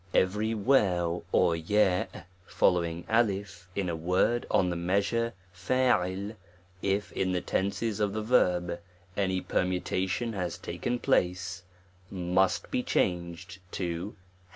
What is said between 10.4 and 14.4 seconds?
taken place, must be changed to #.